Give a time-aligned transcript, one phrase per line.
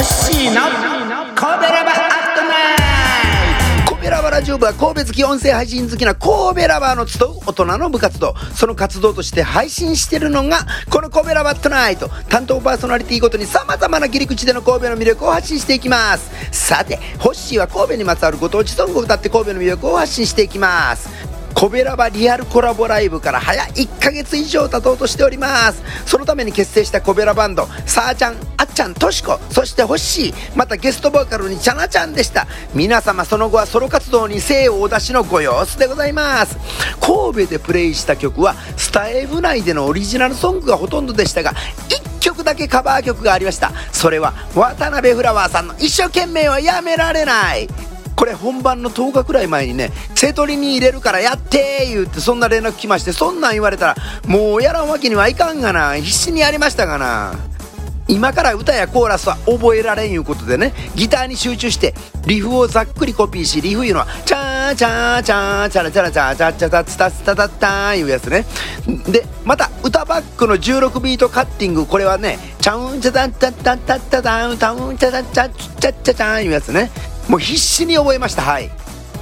[0.00, 0.60] ッシーの
[1.34, 2.76] コベラバアットナイ
[3.86, 3.94] ト。
[3.94, 8.34] コベラバラジオ部は神戸好き音声配信好きな神戸ラバーの集う大人の部活動。
[8.54, 12.10] その活動として配信してるのがこの神戸ラバットナイト。
[12.28, 16.30] 担当パーソナリティごとにさまざまな切り口での神戸の魅力を発信していきます。
[16.52, 21.08] さてホッシーは神戸にまつわるご当地ソングを歌って神戸の魅力を発信していきます。
[21.56, 25.82] コベラバリアルコラボライブから早1ヶ月以上経とうとしております。
[26.04, 32.46] そのために結成したコベラバンドさあちゃんあっちゃんとしこそしてホッシーまたゲストボーカルにチャナちゃんでした。
[32.74, 36.58] 皆様その後はソロ活動に精をお出しのご様子でございます。
[37.00, 41.54] 神戸でプレイした曲はスタイフ内でのオリジナルソングがほとんどでしたが
[41.88, 43.72] 1曲だけカバー曲がありました。
[43.92, 47.66] それは渡辺フラワーさんの「一生懸命はやめられない」
[48.16, 57.34] これ本番の10日くらい前にね瀬戸りに入れるからやって言ってそんな連絡来ましてそんなん言われたらもうやらんわけにはいかんがな必死にやりましたがな
[58.08, 61.92] 今から歌やコーラスは覚えられんいうことでねギターに集中して
[62.26, 68.44] リフをざっくりコピーしリフいうのはチャーチャーチャーチャラチャラチャーチャチャタツタツタタターいうやつね
[69.10, 76.90] でまた歌バックの16ビートカッティングこれはねチャウンチャタタタタタタウタウンチャタチャチャチャチャいうやつね
[77.28, 78.42] もう必死に覚えました。
[78.42, 78.70] はい。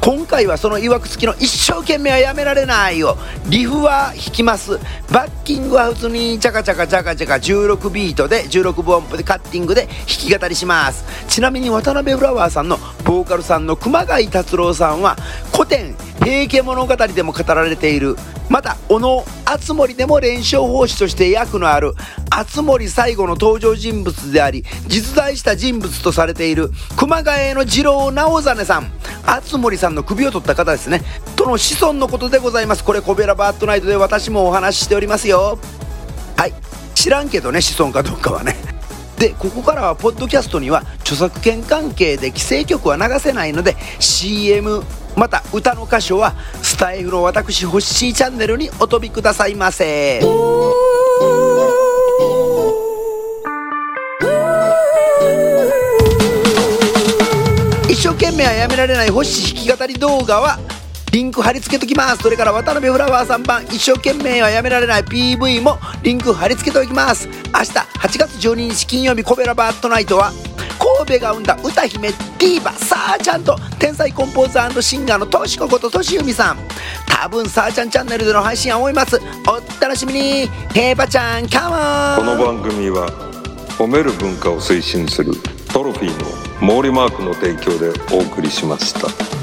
[0.00, 4.80] 今回はそのいわくつきの一生懸命はやめられないをリフは弾きます。
[5.12, 11.04] バッキングは普通にチャカチャカチャカチャカ16ビートで16分音符でカッティングで弾き語りします。
[11.28, 15.16] ちなみに渡辺フラワーさんのボーカルさんの熊谷達郎さんは
[15.52, 18.16] 古典平家物語でも語られている。
[18.48, 21.94] また小野敦盛でも連勝法師として役のある
[22.30, 28.92] 敦盛最後の登場人物であり実在した人物とされている熊谷の次郎直実さん。
[29.24, 31.02] 敦盛さんの首を取った方ですね。
[31.36, 32.84] との子孫のことでございます。
[32.84, 35.58] これコベラバットナイトで私もお話ししておりますよ。
[36.36, 36.52] はい。
[36.94, 38.56] 知らんけどね子孫かどうかはね。
[39.18, 44.82] でここからはポッドキャストには著作権関係で規制曲は流せないので CM
[45.16, 50.20] また歌の歌唱はスタイフの私ホッシーチャンネルにお飛びくださいませ。
[57.88, 60.58] 一生懸命はやめられないホッシー弾き語り動画は
[61.12, 62.22] リンク貼り付けときます。
[62.22, 67.28] それから渡辺フラワーさん版一生懸命はやめられない PV もリンク貼り付けておきます。
[67.28, 70.32] 明日8月12日金曜日コベラバットナイトは
[71.12, 76.58] ペが生んだ歌姫ディーバさあちゃんと天才コンポーザーシンガーのとしここととしゆみさん。
[77.06, 82.36] 多分さあちゃんチャンネルでの配信は思いますお楽しみにヘーバちゃんカモン。
[82.38, 83.08] この番組は
[83.78, 85.32] 褒める文化を推進する
[85.72, 89.41] トロフィーの毛利マークの提供でお送りしました。